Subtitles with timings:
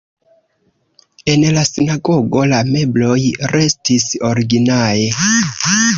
[1.33, 3.21] En la sinagogo la mebloj
[3.57, 4.93] restis originaj.